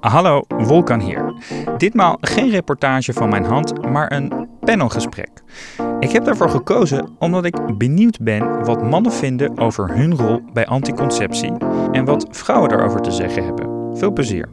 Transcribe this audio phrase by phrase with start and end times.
[0.00, 1.34] Hallo, Wolkan hier.
[1.76, 5.28] Ditmaal geen reportage van mijn hand, maar een panelgesprek.
[6.00, 10.66] Ik heb daarvoor gekozen omdat ik benieuwd ben wat mannen vinden over hun rol bij
[10.66, 11.52] anticonceptie
[11.92, 13.96] en wat vrouwen daarover te zeggen hebben.
[13.96, 14.48] Veel plezier.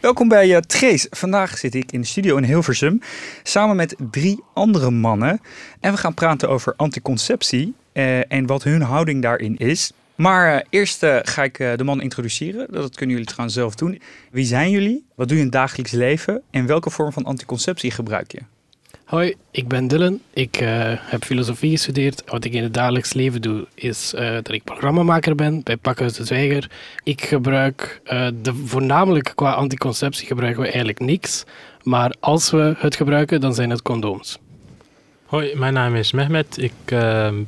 [0.00, 1.06] Welkom bij uh, Trace.
[1.10, 3.00] Vandaag zit ik in de studio in Hilversum
[3.42, 5.40] samen met drie andere mannen.
[5.80, 9.92] En we gaan praten over anticonceptie uh, en wat hun houding daarin is.
[10.18, 12.66] Maar uh, eerst ga ik de man introduceren.
[12.70, 14.00] Dat kunnen jullie trouwens zelf doen.
[14.30, 15.04] Wie zijn jullie?
[15.14, 16.42] Wat doe je in het dagelijks leven?
[16.50, 18.40] En welke vorm van anticonceptie gebruik je?
[19.08, 20.20] Hoi, ik ben Dylan.
[20.32, 22.22] Ik uh, heb filosofie gestudeerd.
[22.26, 26.12] Wat ik in het dagelijks leven doe, is uh, dat ik programmamaker ben bij Pakhuis
[26.12, 26.70] de Zwijger.
[27.02, 31.44] Ik gebruik, uh, de, voornamelijk qua anticonceptie gebruiken we eigenlijk niks.
[31.82, 34.38] Maar als we het gebruiken, dan zijn het condooms.
[35.24, 36.58] Hoi, mijn naam is Mehmet.
[36.58, 36.72] Ik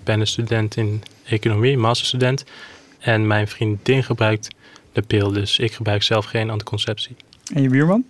[0.05, 2.45] ben een student in economie, masterstudent.
[2.99, 4.49] En mijn vriendin gebruikt
[4.93, 7.17] de pil, dus ik gebruik zelf geen anticonceptie.
[7.55, 8.05] En je buurman?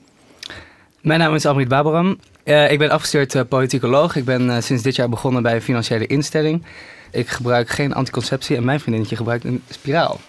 [1.01, 2.18] Mijn naam is Amrit Babaram.
[2.45, 4.16] Uh, ik ben afgestudeerd uh, politicoloog.
[4.16, 6.65] Ik ben uh, sinds dit jaar begonnen bij een financiële instelling.
[7.10, 10.21] Ik gebruik geen anticonceptie en mijn vriendinnetje gebruikt een spiraal.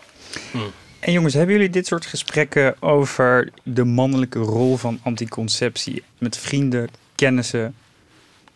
[0.51, 0.71] Hmm.
[0.99, 6.89] En jongens, hebben jullie dit soort gesprekken over de mannelijke rol van anticonceptie met vrienden,
[7.15, 7.75] kennissen?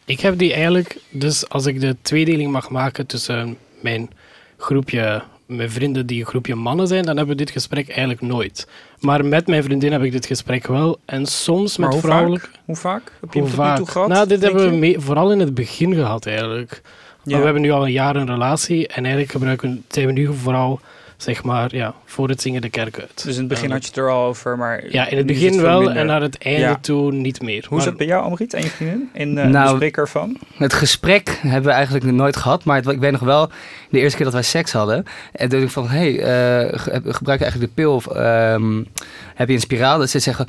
[0.05, 4.09] Ik heb die eigenlijk, dus als ik de tweedeling mag maken tussen mijn
[4.57, 8.67] groepje mijn vrienden die een groepje mannen zijn, dan hebben we dit gesprek eigenlijk nooit.
[8.99, 10.99] Maar met mijn vriendin heb ik dit gesprek wel.
[11.05, 12.47] En soms met vrouwelijke...
[12.65, 13.11] Hoe vaak?
[13.21, 13.77] Heb je hoe vaak?
[13.77, 16.81] Toe gehad, nou, dit hebben we mee, vooral in het begin gehad eigenlijk.
[17.23, 17.37] Ja.
[17.37, 20.79] we hebben nu al een jaar een relatie en eigenlijk gebruiken, zijn we nu vooral
[21.17, 23.23] zeg maar, ja, voor het zingen de kerk uit.
[23.23, 24.83] Dus in het begin had je het er al over, maar...
[24.91, 27.65] Ja, in het begin wel en naar het einde toe niet meer.
[27.69, 30.37] Hoe is het bij jou, Amrit, en je vriendin, in uh, nou, gesprek ervan?
[30.57, 33.49] Het gesprek hebben we eigenlijk nooit gehad, maar het, ik weet nog wel,
[33.89, 36.79] de eerste keer dat wij seks hadden, en toen ik van, hé, hey, uh,
[37.13, 38.87] gebruik je eigenlijk de pil of um,
[39.35, 39.99] heb je een spiraal?
[39.99, 40.47] Dat ze zeggen,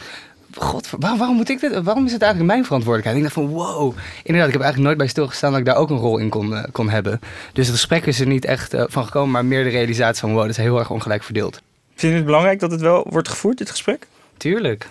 [0.57, 3.17] god, waarom, waarom, moet ik dit, waarom is het eigenlijk mijn verantwoordelijkheid?
[3.17, 5.91] ik dacht van, wow, inderdaad, ik heb eigenlijk nooit bij stilgestaan dat ik daar ook
[5.91, 7.21] een rol in kon, uh, kon hebben.
[7.53, 10.33] Dus het gesprek is er niet echt uh, van gekomen, maar meer de realisatie van,
[10.33, 11.63] wow, dat is heel erg ongelijk verdeeld.
[11.95, 14.07] Vind je het belangrijk dat het wel wordt gevoerd, dit gesprek?
[14.37, 14.89] Tuurlijk.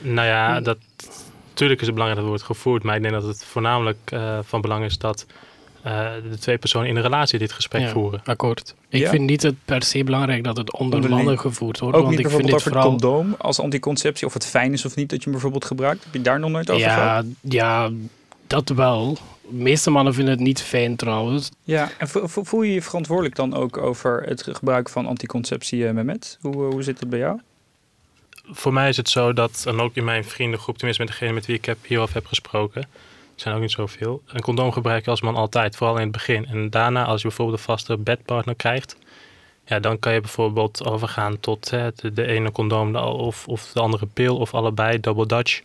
[0.00, 0.78] Nou ja, dat,
[1.54, 4.38] tuurlijk is het belangrijk dat het wordt gevoerd, maar ik denk dat het voornamelijk uh,
[4.42, 5.26] van belang is dat
[5.86, 8.20] uh, de twee personen in een relatie dit gesprek ja, voeren.
[8.24, 8.74] Akkoord.
[8.88, 9.10] Ik ja.
[9.10, 11.96] vind niet het per se belangrijk dat het onder mannen gevoerd wordt.
[11.96, 12.90] Ook want niet ik vind over het vooral...
[12.92, 16.04] het condoom als anticonceptie, of het fijn is of niet dat je hem bijvoorbeeld gebruikt.
[16.04, 17.24] Heb je daar nog nooit over ja, gehad?
[17.40, 17.90] Ja,
[18.46, 19.18] dat wel.
[19.48, 21.50] De meeste mannen vinden het niet fijn trouwens.
[21.64, 26.38] Ja, en voel je je verantwoordelijk dan ook over het gebruik van anticonceptie, uh, Mehmet?
[26.40, 27.40] Hoe, hoe zit het bij jou?
[28.50, 31.46] Voor mij is het zo dat, en ook in mijn vriendengroep, tenminste met degene met
[31.46, 32.88] wie ik heb, hierover heb gesproken,
[33.42, 34.22] zijn ook niet zoveel.
[34.26, 36.46] Een condoom gebruik je als man altijd, vooral in het begin.
[36.46, 38.96] En daarna, als je bijvoorbeeld een vaste bedpartner krijgt,
[39.64, 44.06] ja, dan kan je bijvoorbeeld overgaan tot hè, de, ene condoom of, of de andere
[44.06, 45.62] pil of allebei, double dutch.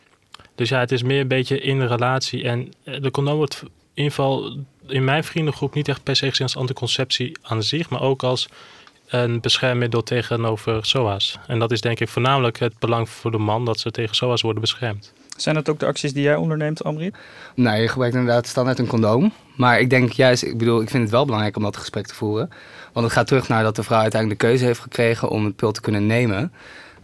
[0.55, 2.43] Dus ja, het is meer een beetje in de relatie.
[2.43, 6.45] En de condoom wordt in ieder geval in mijn vriendengroep niet echt per se gezien
[6.45, 8.47] als anticonceptie aan zich, maar ook als
[9.07, 11.37] een beschermmiddel tegenover SOA's.
[11.47, 14.41] En dat is denk ik voornamelijk het belang voor de man dat ze tegen SOA's
[14.41, 15.13] worden beschermd.
[15.37, 17.15] Zijn dat ook de acties die jij onderneemt, Amrit?
[17.55, 19.33] Nee, je gebruikt inderdaad standaard een condoom.
[19.55, 22.15] Maar ik denk juist, ik bedoel, ik vind het wel belangrijk om dat gesprek te
[22.15, 22.49] voeren.
[22.93, 25.55] Want het gaat terug naar dat de vrouw uiteindelijk de keuze heeft gekregen om het
[25.55, 26.53] pil te kunnen nemen.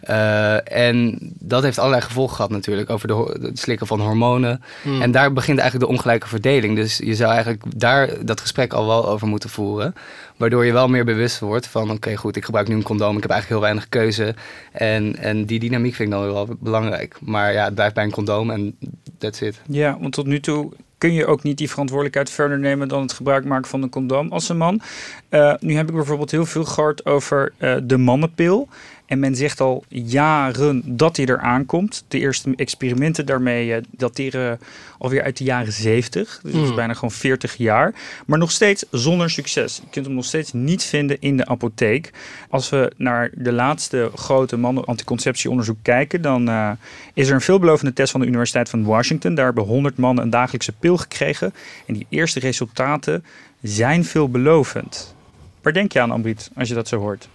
[0.10, 4.64] Uh, en dat heeft allerlei gevolgen gehad natuurlijk over de, het slikken van hormonen.
[4.84, 5.02] Mm.
[5.02, 6.76] En daar begint eigenlijk de ongelijke verdeling.
[6.76, 9.96] Dus je zou eigenlijk daar dat gesprek al wel over moeten voeren.
[10.38, 13.16] Waardoor je wel meer bewust wordt van oké goed, ik gebruik nu een condoom.
[13.16, 14.36] Ik heb eigenlijk heel weinig keuze.
[14.72, 17.18] En, en die dynamiek vind ik dan wel belangrijk.
[17.22, 18.78] Maar ja, het blijft bij een condoom en
[19.18, 19.62] that's it.
[19.68, 23.14] Ja, want tot nu toe kun je ook niet die verantwoordelijkheid verder nemen dan het
[23.14, 24.82] gebruik maken van een condoom als een man.
[25.30, 28.68] Uh, nu heb ik bijvoorbeeld heel veel gehoord over uh, de mannenpil.
[29.06, 32.04] En men zegt al jaren dat hij eraan komt.
[32.08, 34.60] De eerste experimenten daarmee uh, dateren
[34.98, 36.40] alweer uit de jaren 70.
[36.44, 37.94] Dus dat is bijna gewoon 40 jaar.
[38.26, 39.76] Maar nog steeds zonder succes.
[39.76, 42.12] Je kunt hem nog steeds niet vinden in de apotheek.
[42.50, 46.72] Als we naar de laatste grote mannen-anticonceptieonderzoek kijken, dan uh,
[47.14, 49.36] is er een veelbelovende test van de Universiteit van Washington.
[49.36, 51.54] Daar hebben 100 mannen een dagelijkse pil gekregen.
[51.86, 53.26] En die eerste resultaten
[53.62, 55.16] zijn veelbelovend.
[55.62, 57.28] Waar denk je aan, Ambrit, als je dat zo hoort?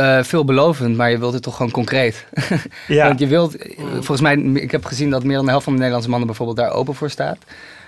[0.00, 2.26] Uh, veelbelovend, maar je wilt het toch gewoon concreet.
[2.86, 3.06] ja.
[3.06, 3.56] Want je wilt,
[3.92, 6.58] volgens mij, ik heb gezien dat meer dan de helft van de Nederlandse mannen bijvoorbeeld
[6.58, 7.38] daar open voor staat.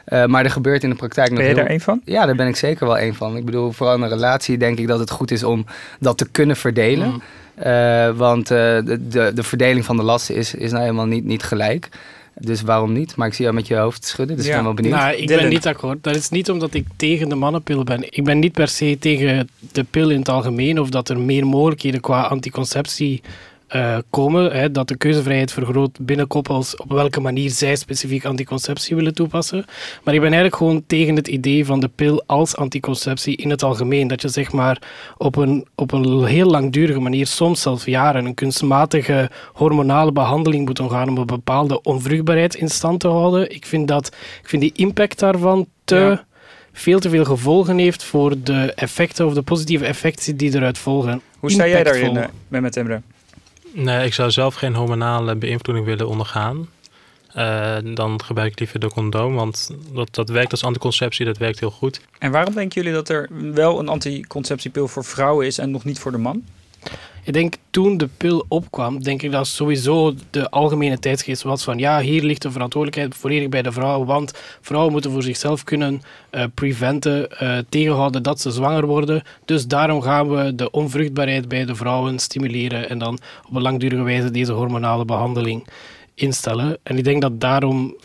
[0.09, 1.63] Uh, maar er gebeurt in de praktijk nog Ben je heel...
[1.63, 2.01] daar één van?
[2.05, 3.37] Ja, daar ben ik zeker wel één van.
[3.37, 5.67] Ik bedoel, vooral in een relatie denk ik dat het goed is om
[6.01, 7.09] dat te kunnen verdelen.
[7.09, 7.23] Mm.
[7.67, 11.43] Uh, want de, de, de verdeling van de lasten is, is nou helemaal niet, niet
[11.43, 11.89] gelijk.
[12.39, 13.17] Dus waarom niet?
[13.17, 14.51] Maar ik zie jou met je hoofd schudden, dus Ja.
[14.51, 14.95] ik ben wel benieuwd.
[14.95, 15.43] Nou, ik Dylan.
[15.43, 16.03] ben niet akkoord.
[16.05, 18.03] Dat is niet omdat ik tegen de mannenpil ben.
[18.17, 21.47] Ik ben niet per se tegen de pil in het algemeen of dat er meer
[21.47, 23.23] mogelijkheden qua anticonceptie
[23.73, 24.53] eh, komen.
[24.53, 29.65] Hè, dat de keuzevrijheid vergroot binnen koppels op welke manier zij specifiek anticonceptie willen toepassen.
[30.05, 33.63] Maar ik ben eigenlijk gewoon tegen het idee van de pil als anticonceptie in het
[33.63, 34.09] algemeen.
[34.09, 34.83] Dat je zeg maar
[35.17, 40.81] op een, op een heel langdurige manier, soms zelfs jaren, een kunstmatige hormonale behandeling moet
[40.81, 43.51] omgaan om een bepaalde onvruchtbaarheid in stand te houden.
[43.51, 44.07] Ik vind, dat,
[44.43, 45.97] ik vind die impact daarvan te...
[45.97, 46.25] Ja.
[46.75, 51.21] Veel te veel gevolgen heeft voor de effecten of de positieve effecten die eruit volgen.
[51.39, 53.03] Hoe sta jij daarin, eh, Mehmet Emre?
[53.75, 56.69] Nee, ik zou zelf geen hormonale beïnvloeding willen ondergaan.
[57.33, 61.61] Eh, dan gebruik ik liever de condoom, want dat, dat werkt als anticonceptie, dat werkt
[61.61, 62.01] heel goed.
[62.19, 65.99] En waarom denken jullie dat er wel een anticonceptiepil voor vrouwen is en nog niet
[65.99, 66.45] voor de man?
[67.25, 71.79] Ik denk toen de pil opkwam, denk ik dat sowieso de algemene tijdsgeest was van
[71.79, 76.03] ja, hier ligt de verantwoordelijkheid volledig bij de vrouw, want vrouwen moeten voor zichzelf kunnen
[76.31, 79.23] eh, preventen, eh, tegenhouden dat ze zwanger worden.
[79.45, 84.03] Dus daarom gaan we de onvruchtbaarheid bij de vrouwen stimuleren en dan op een langdurige
[84.03, 85.67] wijze deze hormonale behandeling
[86.15, 86.79] instellen.
[86.83, 87.97] En ik denk dat daarom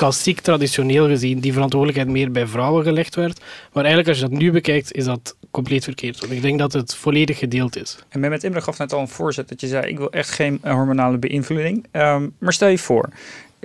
[0.00, 3.40] klassiek traditioneel gezien die verantwoordelijkheid meer bij vrouwen gelegd werd.
[3.72, 6.20] Maar eigenlijk als je dat nu bekijkt, is dat compleet verkeerd.
[6.20, 7.98] Want ik denk dat het volledig gedeeld is.
[8.08, 10.60] En Mehmet Emre gaf net al een voorzet dat je zei: ik wil echt geen
[10.62, 11.86] hormonale beïnvloeding.
[11.90, 13.08] Ehm, maar stel je voor,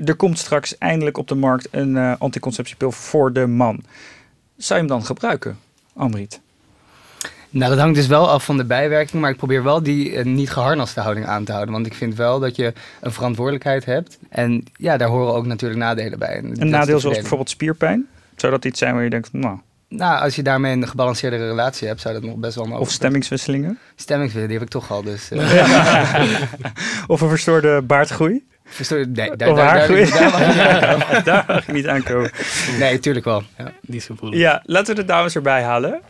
[0.05, 3.83] er komt straks eindelijk op de markt een eh, anticonceptiepil voor de man.
[4.57, 5.59] Zou je hem dan gebruiken,
[5.93, 6.39] Amrit?
[7.55, 10.25] Nou, dat hangt dus wel af van de bijwerking, maar ik probeer wel die eh,
[10.25, 11.73] niet geharnaste houding aan te houden.
[11.73, 14.17] Want ik vind wel dat je een verantwoordelijkheid hebt.
[14.29, 16.35] En ja, daar horen ook natuurlijk nadelen bij.
[16.35, 17.19] En Een de nadeel zoals verdeling.
[17.19, 18.07] bijvoorbeeld spierpijn?
[18.35, 19.57] Zou dat iets zijn waar je denkt, nou,
[19.89, 22.95] Nou, als je daarmee een gebalanceerde relatie hebt, zou dat nog best wel mogelijk of
[22.95, 23.79] stemmingswisselingen?
[23.95, 25.31] Stemmingswillen, die heb ik toch al, dus...
[25.31, 26.41] eh,
[27.07, 28.45] Of een verstoorde baardgroei?
[28.65, 29.05] verstoor je?
[29.05, 30.09] Nee, daar, Of daar, daar, haargroei?
[30.09, 31.23] daar mag je niet aankomen.
[31.25, 32.31] Daar mag je niet aankomen.
[32.79, 33.43] Nee, tuurlijk wel.
[33.57, 33.71] Ja.
[33.81, 34.39] Die is gevoelig.
[34.39, 36.01] Ja, laten we de dames erbij halen.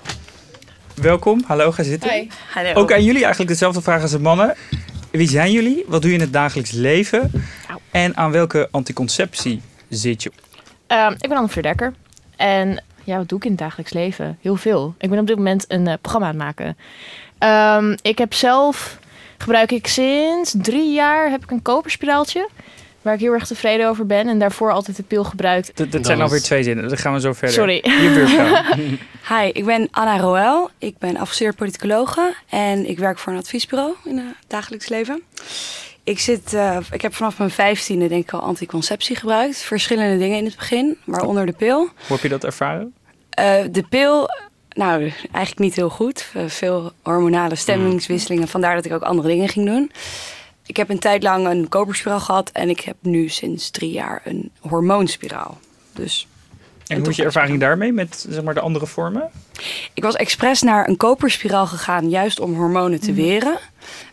[1.01, 2.09] Welkom, hallo, ga zitten.
[2.11, 2.27] Hi.
[2.53, 2.73] Hallo.
[2.73, 4.55] Ook aan jullie eigenlijk dezelfde vraag als de mannen.
[5.11, 5.83] Wie zijn jullie?
[5.87, 7.31] Wat doe je in het dagelijks leven?
[7.91, 10.31] En aan welke anticonceptie zit je?
[10.87, 11.93] Ehm, ik ben Anne Verdekker.
[12.35, 14.37] En ja, wat doe ik in het dagelijks leven?
[14.41, 14.95] Heel veel.
[14.97, 16.77] Ik ben op dit moment een eh, programma aan het maken.
[17.37, 18.99] Ehm, ik heb zelf,
[19.37, 22.49] gebruik ik sinds drie jaar, heb ik een koperspiraaltje.
[23.05, 24.27] Waar ik heel erg tevreden over ben.
[24.27, 25.77] En daarvoor altijd de pil gebruikt.
[25.77, 26.87] Dat, dat zijn alweer twee zinnen.
[26.87, 27.55] Dan gaan we zo verder.
[27.55, 27.79] Sorry.
[27.83, 28.97] Je.
[29.29, 30.69] Hi, ik ben Anna Roel.
[30.77, 35.21] Ik ben afgestudeerd politicologe en ik werk voor een adviesbureau in het dagelijks leven.
[36.03, 39.57] Ik, zit, eh, ik heb vanaf mijn vijftiende denk ik al anticonceptie gebruikt.
[39.57, 41.77] Verschillende dingen in het begin, waaronder de pil.
[41.77, 42.93] Hoe heb je dat ervaren?
[43.29, 44.29] Eh, de pil,
[44.69, 46.31] nou eigenlijk niet heel goed.
[46.33, 49.91] Eh, veel hormonale stemmingswisselingen, vandaar dat ik ook andere dingen ging doen.
[50.65, 54.21] Ik heb een tijd lang een koperspiraal gehad en ik heb nu sinds drie jaar
[54.23, 55.57] een hormoonspiraal.
[55.93, 56.27] Dus
[56.87, 59.29] En hoe is je ervaring daarmee met zeg maar, de andere vormen?
[59.93, 63.57] Ik was expres naar een koperspiraal gegaan, juist om hormonen te weren.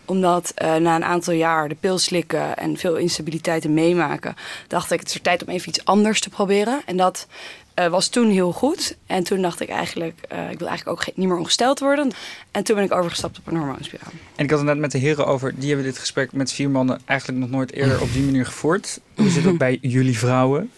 [0.04, 4.34] Omdat eh, na een aantal jaar de pil slikken en veel instabiliteiten meemaken,
[4.68, 6.82] dacht ik het is er tijd om even iets anders te proberen.
[6.86, 7.26] En dat
[7.74, 8.96] eh, was toen heel goed.
[9.06, 12.10] En toen dacht ik eigenlijk, eh, ik wil eigenlijk ook niet meer ongesteld worden.
[12.50, 14.12] En toen ben ik overgestapt op een hormoonspiraal.
[14.36, 15.52] En ik had het net met de heren over.
[15.56, 19.00] Die hebben dit gesprek met vier mannen eigenlijk nog nooit eerder op die manier gevoerd.
[19.16, 20.70] Hoe zit dat bij jullie vrouwen?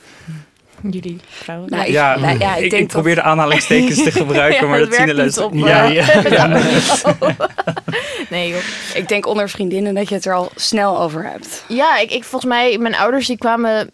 [0.90, 1.70] Jullie vrouwen.
[1.70, 4.68] Nou, ik- ja, nou ja, ik ik, denk ik probeer de aanhalingstekens te gebruiken, Ja,
[4.68, 5.52] maar dat dat zien de luisteraars.
[5.52, 6.60] op, Ja, ja.
[8.30, 8.60] nee joh.
[8.94, 11.64] Ik denk onder vriendinnen dat je het er al snel over hebt.
[11.68, 13.90] Ja, ik, ik volgens mij, mijn ouders die kwamen,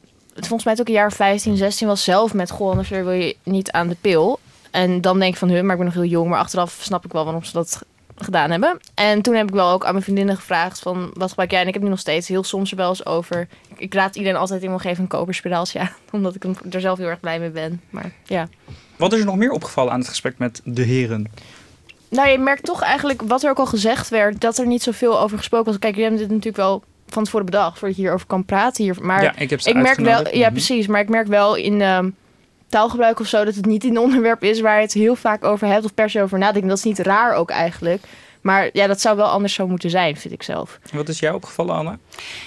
[0.47, 3.71] volgens mij ook een jaar 15, 16 was zelf met, goh, anders wil je niet
[3.71, 4.41] aan de pil.
[4.71, 7.05] En dan denk ik van, hun, maar ik ben nog heel jong, maar achteraf snap
[7.05, 7.83] ik wel waarom ze dat
[8.17, 8.81] gedaan hebben.
[8.95, 11.61] En toen heb ik wel ook aan mijn vriendinnen gevraagd van, wat gebruik jij?
[11.61, 13.49] En ik heb nu nog steeds heel soms er wel eens over.
[13.77, 17.09] Ik, raad iedereen altijd in mijn geven een koperspiraaltje aan, omdat ik er zelf heel
[17.09, 17.81] erg blij mee ben.
[17.91, 18.49] Maar ja.
[18.97, 21.31] Wat is er nog meer opgevallen aan het gesprek met de heren?
[22.09, 25.21] Nou, je merkt toch eigenlijk, wat er ook al gezegd werd, dat er niet zoveel
[25.21, 25.79] over gesproken was.
[25.79, 28.97] Kijk, jullie hebben dit natuurlijk wel van tevoren bedacht, voordat je hierover kan praten hier.
[29.01, 30.53] Maar ja, ik heb ik merk wel, ja Mhm.
[30.53, 32.11] precies, maar ik merk wel in ehm,
[32.69, 35.67] taalgebruik of zo dat het niet een onderwerp is waar je het heel vaak over
[35.69, 36.63] hebt of per se over nadenkt.
[36.63, 38.03] En dat is niet raar ook eigenlijk.
[38.41, 40.79] Maar ja, dat zou wel anders zo moeten zijn, vind ik zelf.
[40.93, 41.99] Wat is jou opgevallen, Anna?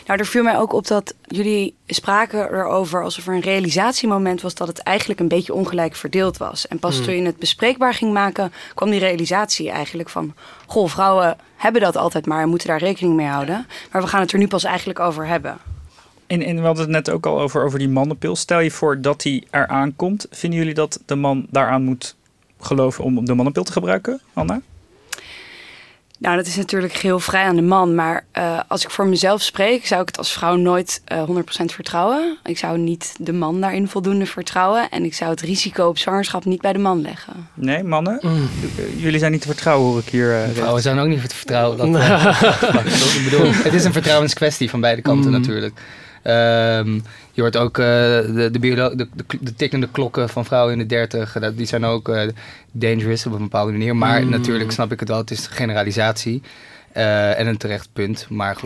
[0.05, 4.55] Nou, er viel mij ook op dat jullie spraken erover alsof er een realisatiemoment was
[4.55, 6.67] dat het eigenlijk een beetje ongelijk verdeeld was.
[6.67, 10.33] En pas toen je het bespreekbaar ging maken, kwam die realisatie eigenlijk van:
[10.65, 13.67] Goh, vrouwen hebben dat altijd maar en moeten daar rekening mee houden.
[13.91, 15.57] Maar we gaan het er nu pas eigenlijk over hebben.
[16.27, 18.35] En, en we hadden het net ook al over, over die mannenpil.
[18.35, 20.27] Stel je voor dat die eraan komt.
[20.29, 22.15] Vinden jullie dat de man daaraan moet
[22.59, 24.61] geloven om de mannenpil te gebruiken, Anna?
[26.19, 27.95] Nou, dat is natuurlijk heel vrij aan de man.
[27.95, 31.31] Maar uh, als ik voor mezelf spreek, zou ik het als vrouw nooit uh, 100%
[31.65, 32.37] vertrouwen.
[32.43, 34.89] Ik zou niet de man daarin voldoende vertrouwen.
[34.89, 37.47] En ik zou het risico op zwangerschap niet bij de man leggen.
[37.53, 38.19] Nee, mannen?
[38.21, 38.49] Mm.
[38.97, 40.31] Jullie zijn niet te vertrouwen, hoor ik hier.
[40.31, 41.77] Uh, vrouwen zijn ook niet te vertrouwen.
[41.91, 42.01] Dat,
[43.15, 45.37] ik bedoel, het is een vertrouwenskwestie van beide kanten mm.
[45.37, 45.79] natuurlijk.
[46.25, 49.07] Um, je hoort ook uh, de, de, de, de,
[49.41, 51.37] de, tikkende klokken van vrouwen in de dertig.
[51.55, 52.21] Die zijn ook uh,
[52.71, 53.95] dangerous op een bepaalde manier.
[53.95, 54.29] Maar mm.
[54.29, 55.17] natuurlijk snap ik het wel.
[55.17, 56.41] Het is generalisatie.
[56.97, 58.25] Uh, en een terecht punt.
[58.29, 58.57] Maar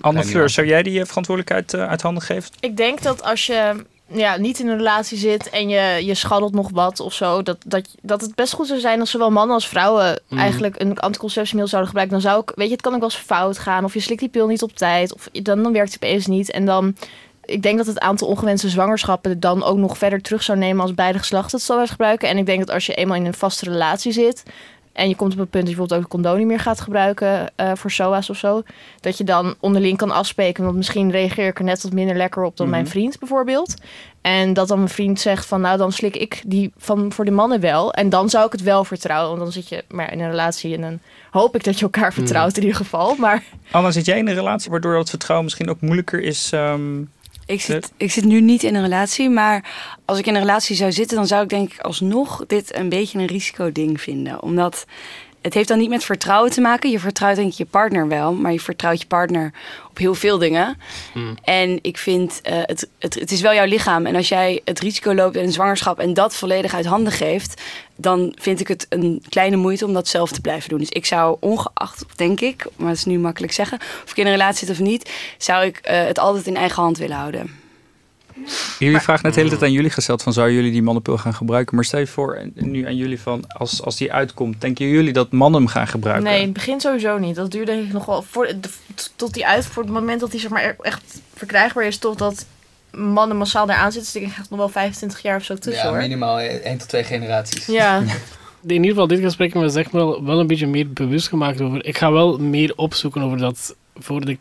[0.00, 2.50] Anne Fleur, zou jij die verantwoordelijkheid uit handen geven?
[2.60, 6.54] Ik denk dat als je ja, niet in een relatie zit en je, je schaddelt
[6.54, 9.54] nog wat of zo, dat, dat, dat het best goed zou zijn als zowel mannen
[9.54, 10.38] als vrouwen mm.
[10.38, 12.20] eigenlijk een anticonceptiemiddel zouden gebruiken.
[12.20, 13.84] Dan zou ik, weet je, het kan ook wel eens fout gaan.
[13.84, 16.50] Of je slikt die pil niet op tijd, of dan, dan werkt het opeens niet.
[16.50, 16.96] En dan
[17.44, 20.94] ik denk dat het aantal ongewenste zwangerschappen dan ook nog verder terug zou nemen als
[20.94, 22.28] beide geslachten het gebruiken.
[22.28, 24.42] En ik denk dat als je eenmaal in een vaste relatie zit
[24.92, 26.80] en je komt op een punt dat je bijvoorbeeld ook een condoom niet meer gaat
[26.80, 28.62] gebruiken uh, voor SOA's of zo,
[29.00, 30.64] dat je dan onderling kan afspreken.
[30.64, 32.90] Want misschien reageer ik er net wat minder lekker op dan mijn mhm.
[32.90, 33.74] vriend bijvoorbeeld.
[34.20, 37.30] En dat dan mijn vriend zegt van nou dan slik ik die van voor de
[37.30, 37.92] mannen wel.
[37.92, 39.28] En dan zou ik het wel vertrouwen.
[39.28, 40.98] Want dan zit je maar in een relatie en dan
[41.30, 43.14] hoop ik dat je elkaar vertrouwt in ieder geval.
[43.14, 43.44] Maar...
[43.70, 46.50] Anna, zit jij in een relatie waardoor dat vertrouwen misschien ook moeilijker is?
[46.52, 47.10] Um
[47.50, 49.64] ik zit, ik zit nu niet in een relatie, maar
[50.04, 52.88] als ik in een relatie zou zitten, dan zou ik denk ik alsnog dit een
[52.88, 54.42] beetje een risicoding vinden.
[54.42, 54.86] Omdat
[55.42, 56.90] het heeft dan niet met vertrouwen te maken.
[56.90, 59.52] Je vertrouwt denk ik je partner wel, maar je vertrouwt je partner
[59.90, 60.78] op heel veel dingen.
[61.12, 61.38] Hmm.
[61.42, 64.06] En ik vind, uh, het, het, het is wel jouw lichaam.
[64.06, 67.62] En als jij het risico loopt in een zwangerschap en dat volledig uit handen geeft,
[67.96, 70.78] dan vind ik het een kleine moeite om dat zelf te blijven doen.
[70.78, 74.26] Dus ik zou ongeacht, denk ik, maar dat is nu makkelijk zeggen, of ik in
[74.26, 77.59] een relatie zit of niet, zou ik uh, het altijd in eigen hand willen houden.
[78.78, 81.34] Jullie vragen net de hele tijd aan jullie gesteld van zou jullie die mannenpil gaan
[81.34, 81.74] gebruiken?
[81.74, 85.32] Maar stel je voor nu aan jullie van als, als die uitkomt, denken jullie dat
[85.32, 86.24] mannen hem gaan gebruiken?
[86.24, 87.36] Nee, in het begin sowieso niet.
[87.36, 88.50] Dat duurt denk ik nog wel voor,
[89.16, 92.46] tot die uit, voor het moment dat hij zeg maar echt verkrijgbaar is, totdat
[92.90, 94.12] mannen massaal daar aan zitten.
[94.12, 97.04] Dus ik echt nog wel 25 jaar of zo tussen Ja, minimaal 1 tot 2
[97.04, 97.66] generaties.
[97.66, 98.02] Ja.
[98.66, 101.84] in ieder geval, dit gesprek me zeg wel, wel een beetje meer bewust gemaakt over.
[101.84, 104.38] Ik ga wel meer opzoeken over dat voor de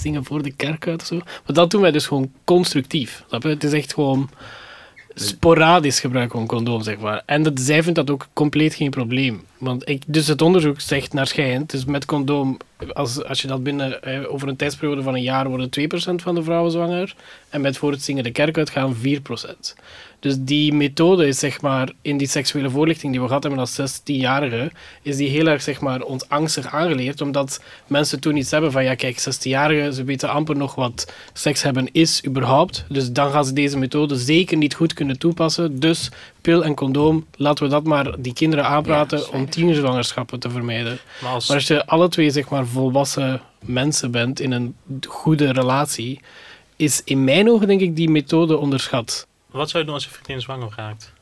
[0.00, 1.16] zingen voor de kerk uit of zo.
[1.16, 3.24] Maar dat doen wij dus gewoon constructief.
[3.28, 4.30] Het is echt gewoon
[5.14, 7.22] sporadisch gebruik van condoom, zeg maar.
[7.26, 9.44] En dat, zij vindt dat ook compleet geen probleem.
[9.58, 12.56] Want ik, dus het onderzoek zegt naar schijnt, dus met condoom,
[12.92, 16.34] als, als je dat binnen, eh, over een tijdsperiode van een jaar worden 2% van
[16.34, 17.14] de vrouwen zwanger.
[17.48, 19.74] En met voor het zingen de kerk uit gaan 4%.
[20.20, 23.80] Dus die methode is zeg maar in die seksuele voorlichting die we gehad hebben als
[23.80, 24.70] 16-jarige,
[25.02, 28.84] is die heel erg zeg maar ons angstig aangeleerd, omdat mensen toen iets hebben van
[28.84, 32.84] ja kijk, 16-jarigen, ze weten amper nog wat seks hebben is überhaupt.
[32.88, 35.80] Dus dan gaan ze deze methode zeker niet goed kunnen toepassen.
[35.80, 36.10] Dus
[36.40, 40.98] pil en condoom, laten we dat maar die kinderen aanpraten ja, om tienerzwangerschappen te vermijden.
[41.22, 41.48] Maar als...
[41.48, 44.74] maar als je alle twee zeg maar volwassen mensen bent in een
[45.08, 46.20] goede relatie,
[46.76, 49.28] is in mijn ogen denk ik die methode onderschat.
[49.50, 51.12] Wat zou je doen als je vriendin zwanger raakt?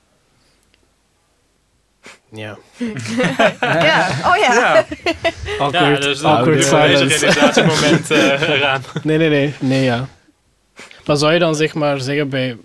[2.31, 2.59] Ja.
[3.61, 4.55] ja, oh ja.
[4.55, 4.87] ja.
[5.59, 7.65] Awkward, ja, dus awkward silence.
[7.65, 8.83] moment uh, eraan.
[9.03, 9.55] Nee, nee, nee.
[9.61, 10.09] Nee, ja.
[11.07, 12.57] Maar zou je dan zeg maar zeggen bij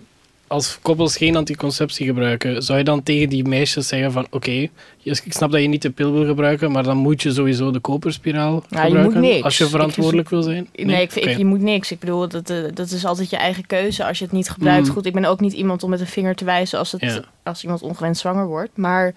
[0.46, 4.68] als koppels geen anticonceptie gebruiken, zou je dan tegen die meisjes zeggen van oké,
[5.02, 7.80] ik snap dat je niet de pil wil gebruiken, maar dan moet je sowieso de
[7.80, 10.68] koperspiraal gebruiken je als je verantwoordelijk wil zijn?
[10.74, 11.90] Nee, ik vind, je moet niks.
[11.90, 14.86] Ik bedoel, dat, eh, dat is altijd je eigen keuze als je het niet gebruikt.
[14.86, 14.92] Mm.
[14.92, 17.62] Goed, ik ben ook niet iemand om met een vinger te wijzen als, het, als
[17.62, 19.14] iemand ongewenst zwanger wordt, maar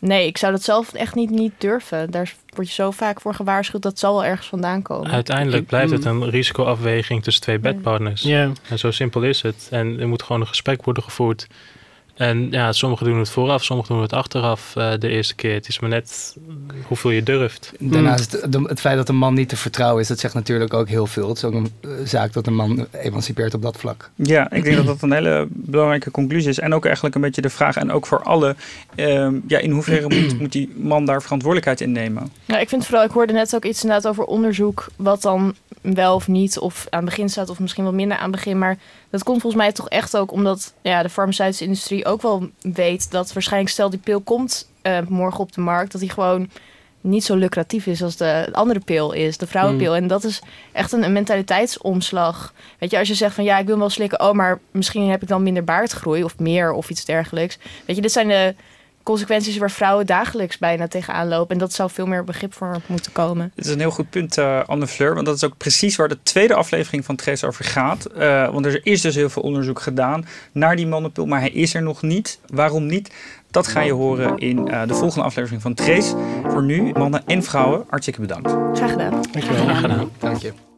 [0.00, 2.10] Nee, ik zou dat zelf echt niet, niet durven.
[2.10, 5.10] Daar word je zo vaak voor gewaarschuwd, dat zal wel ergens vandaan komen.
[5.10, 8.22] Uiteindelijk blijft het een risicoafweging tussen twee bedpartners.
[8.22, 8.50] Ja.
[8.68, 9.68] En zo simpel is het.
[9.70, 11.46] En er moet gewoon een gesprek worden gevoerd.
[12.16, 15.54] En ja, sommigen doen het vooraf, sommigen doen het achteraf uh, de eerste keer.
[15.54, 16.36] Het is maar net
[16.86, 17.72] hoeveel je durft.
[17.78, 20.88] Daarnaast, het, het feit dat een man niet te vertrouwen is, dat zegt natuurlijk ook
[20.88, 21.28] heel veel.
[21.28, 24.10] Het is ook een uh, zaak dat een man emancipeert op dat vlak.
[24.14, 26.58] Ja, ik denk dat dat een hele belangrijke conclusie is.
[26.58, 28.56] En ook eigenlijk een beetje de vraag, en ook voor alle,
[28.96, 32.32] uh, ja, in hoeverre moet, moet, die man daar verantwoordelijkheid in nemen?
[32.44, 35.54] Ja, ik vind vooral, ik hoorde net ook iets inderdaad over onderzoek, wat dan
[35.94, 38.58] wel of niet, of aan het begin staat, of misschien wat minder aan het begin.
[38.58, 38.78] Maar
[39.10, 43.10] dat komt volgens mij toch echt ook omdat ja, de farmaceutische industrie ook wel weet
[43.10, 46.50] dat waarschijnlijk stel die pil komt uh, morgen op de markt, dat die gewoon
[47.00, 49.92] niet zo lucratief is als de andere pil is, de vrouwenpil.
[49.92, 50.02] Hmm.
[50.02, 52.52] En dat is echt een, een, mentaliteitsomslag.
[52.78, 55.22] Weet je, als je zegt van ja, ik wil wel slikken, oh, maar misschien heb
[55.22, 57.58] ik dan minder baardgroei of meer of iets dergelijks.
[57.86, 58.54] Weet je, dit zijn de
[59.06, 61.52] consequenties waar vrouwen dagelijks bijna tegenaan lopen.
[61.52, 63.52] En dat zou veel meer begrip voor moeten komen.
[63.54, 65.14] Het is een heel goed punt, uh, Anne Fleur.
[65.14, 68.06] Want dat is ook precies waar de tweede aflevering van Trace over gaat.
[68.16, 71.26] Uh, want er is dus heel veel onderzoek gedaan naar die mannenpil.
[71.26, 72.38] Maar hij is er nog niet.
[72.46, 73.14] Waarom niet?
[73.50, 76.16] Dat ga je horen in uh, de volgende aflevering van Trace.
[76.48, 78.50] Voor nu, mannen en vrouwen, hartstikke bedankt.
[78.78, 79.10] Graag gedaan.
[79.10, 79.64] Dankjewel.
[79.64, 80.10] Graag gedaan.
[80.18, 80.75] Dank je.